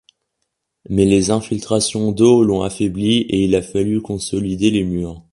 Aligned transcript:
Mais 0.89 1.05
les 1.05 1.29
infiltrations 1.29 2.11
d'eau 2.11 2.43
l'ont 2.43 2.63
affaiblie 2.63 3.19
et 3.29 3.43
il 3.43 3.53
a 3.53 3.61
fallu 3.61 4.01
consolider 4.01 4.71
les 4.71 4.83
murs. 4.83 5.23